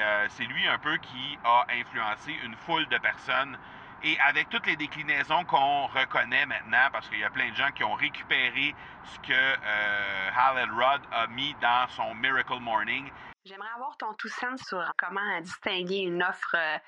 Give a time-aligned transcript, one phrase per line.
[0.00, 3.58] Et euh, c'est lui un peu qui a influencé une foule de personnes.
[4.02, 7.70] Et avec toutes les déclinaisons qu'on reconnaît maintenant, parce qu'il y a plein de gens
[7.72, 8.74] qui ont récupéré
[9.04, 13.10] ce que euh, Hal Elrod a mis dans son Miracle Morning.
[13.44, 16.78] J'aimerais avoir ton tout sens sur comment distinguer une offre euh,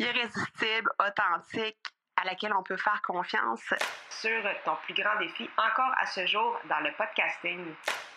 [0.00, 1.78] irrésistible, authentique,
[2.16, 3.72] à laquelle on peut faire confiance.
[4.08, 7.64] Sur ton plus grand défi encore à ce jour dans le podcasting.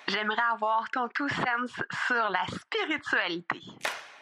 [0.07, 1.71] J'aimerais avoir ton tout sens
[2.07, 3.61] sur la spiritualité.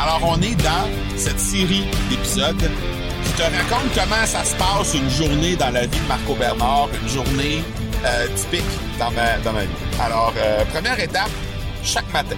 [0.00, 2.70] Alors, on est dans cette série d'épisodes
[3.24, 6.88] qui te raconte comment ça se passe une journée dans la vie de Marco Bernard,
[7.02, 7.64] une journée
[8.04, 8.62] euh, typique
[8.98, 9.70] dans ma, dans ma vie.
[10.00, 11.30] Alors, euh, première étape,
[11.82, 12.36] chaque matin.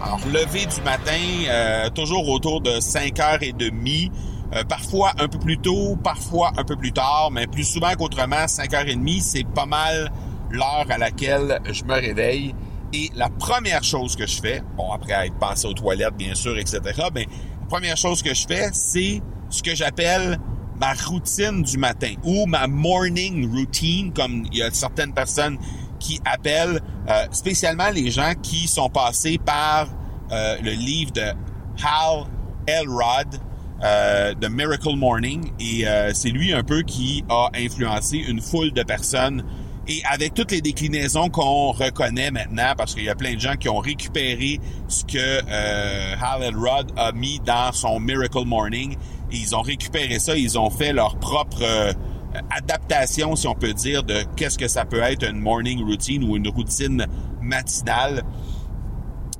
[0.00, 4.10] Alors, lever du matin, euh, toujours autour de 5h30,
[4.54, 8.44] euh, parfois un peu plus tôt, parfois un peu plus tard, mais plus souvent qu'autrement,
[8.46, 10.12] 5h30, c'est pas mal
[10.50, 12.54] l'heure à laquelle je me réveille.
[12.94, 16.56] Et la première chose que je fais, bon, après être passé aux toilettes, bien sûr,
[16.56, 16.80] etc.,
[17.12, 17.26] mais
[17.60, 19.20] la première chose que je fais, c'est
[19.50, 20.38] ce que j'appelle
[20.80, 25.58] ma routine du matin ou ma morning routine, comme il y a certaines personnes
[25.98, 29.88] qui appellent, euh, spécialement les gens qui sont passés par
[30.30, 31.32] euh, le livre de
[31.82, 32.26] Hal
[32.68, 33.40] Elrod,
[33.82, 38.72] euh, The Miracle Morning, et euh, c'est lui un peu qui a influencé une foule
[38.72, 39.44] de personnes
[39.86, 43.56] et avec toutes les déclinaisons qu'on reconnaît maintenant, parce qu'il y a plein de gens
[43.56, 48.96] qui ont récupéré ce que euh, Hal Elrod a mis dans son Miracle Morning,
[49.30, 51.92] ils ont récupéré ça, ils ont fait leur propre euh,
[52.50, 56.36] adaptation, si on peut dire, de qu'est-ce que ça peut être une morning routine ou
[56.36, 57.06] une routine
[57.42, 58.22] matinale.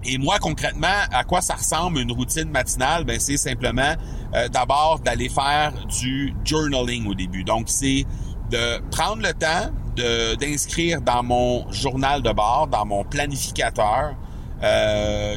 [0.04, 3.04] Et moi, concrètement, à quoi ça ressemble une routine matinale?
[3.04, 3.94] Ben, c'est simplement
[4.34, 7.43] euh, d'abord d'aller faire du journaling au début.
[7.43, 8.04] Donc, c'est
[8.50, 14.15] de prendre le temps d'inscrire dans mon journal de bord, dans mon planificateur,
[14.62, 15.37] euh,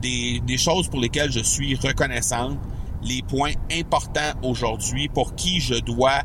[0.00, 2.56] des, des choses pour lesquelles je suis reconnaissant,
[3.02, 6.22] les points importants aujourd'hui pour qui je dois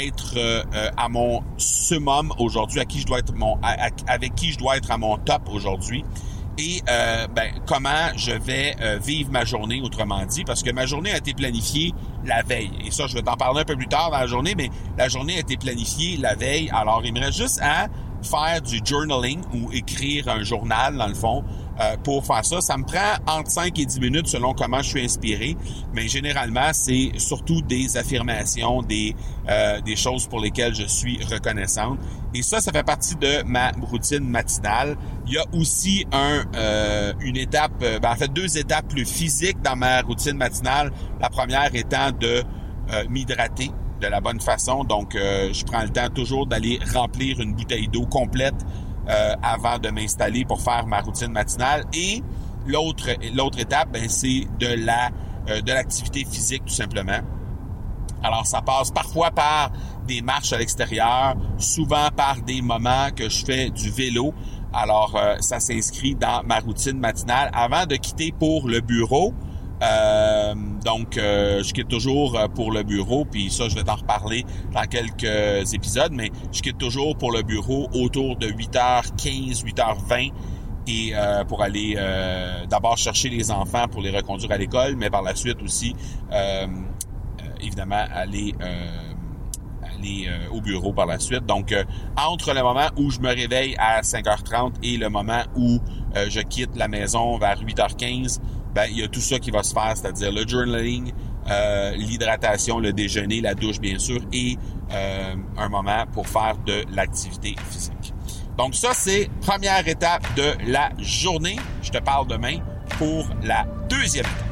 [0.00, 3.58] être euh, euh, à mon summum aujourd'hui, à qui je dois être mon,
[4.06, 6.04] avec qui je dois être à mon top aujourd'hui
[6.58, 10.86] et euh, ben, comment je vais euh, vivre ma journée, autrement dit, parce que ma
[10.86, 11.92] journée a été planifiée
[12.24, 12.70] la veille.
[12.84, 15.08] Et ça, je vais t'en parler un peu plus tard dans la journée, mais la
[15.08, 16.70] journée a été planifiée la veille.
[16.72, 17.88] Alors, il me reste juste à
[18.22, 21.44] faire du journaling ou écrire un journal, dans le fond,
[21.80, 22.60] euh, pour faire ça.
[22.60, 25.56] Ça me prend entre 5 et 10 minutes selon comment je suis inspiré,
[25.92, 29.14] mais généralement, c'est surtout des affirmations, des,
[29.48, 31.98] euh, des choses pour lesquelles je suis reconnaissante.
[32.34, 34.96] Et ça, ça fait partie de ma routine matinale.
[35.26, 39.06] Il y a aussi un, euh, une étape, euh, ben, en fait deux étapes plus
[39.06, 40.92] physiques dans ma routine matinale.
[41.20, 42.42] La première étant de
[42.92, 43.70] euh, m'hydrater
[44.00, 44.84] de la bonne façon.
[44.84, 48.54] Donc, euh, je prends le temps toujours d'aller remplir une bouteille d'eau complète
[49.08, 51.84] euh, avant de m'installer pour faire ma routine matinale.
[51.92, 52.22] Et
[52.66, 55.10] l'autre l'autre étape, ben, c'est de la
[55.48, 57.20] euh, de l'activité physique tout simplement.
[58.22, 59.70] Alors, ça passe parfois par
[60.06, 64.34] des marches à l'extérieur, souvent par des moments que je fais du vélo.
[64.72, 69.32] Alors, euh, ça s'inscrit dans ma routine matinale avant de quitter pour le bureau.
[69.82, 70.54] Euh,
[70.84, 74.44] donc, euh, je quitte toujours euh, pour le bureau, puis ça, je vais t'en reparler
[74.72, 80.32] dans quelques épisodes, mais je quitte toujours pour le bureau autour de 8h15, 8h20
[80.88, 85.10] et euh, pour aller euh, d'abord chercher les enfants pour les reconduire à l'école, mais
[85.10, 85.94] par la suite aussi,
[87.60, 88.54] évidemment, aller
[89.82, 91.46] aller au bureau par la suite.
[91.46, 91.74] Donc,
[92.16, 95.80] entre le moment où je me réveille à 5h30 et le moment où
[96.14, 98.40] je quitte la maison vers 8h15,
[98.76, 101.10] ben, il y a tout ça qui va se faire, c'est-à-dire le journaling,
[101.50, 104.58] euh, l'hydratation, le déjeuner, la douche, bien sûr, et
[104.92, 108.12] euh, un moment pour faire de l'activité physique.
[108.58, 111.56] Donc, ça, c'est première étape de la journée.
[111.82, 112.58] Je te parle demain
[112.98, 114.44] pour la deuxième étape.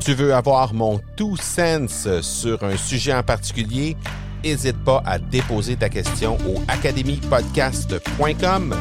[0.00, 3.96] Tu veux avoir mon tout sense sur un sujet en particulier?
[4.44, 8.74] N'hésite pas à déposer ta question au academypodcast.com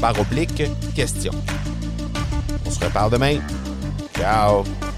[0.00, 0.62] par oblique
[0.94, 1.32] question.
[2.64, 3.40] On se reparle demain.
[4.20, 4.89] Ciao!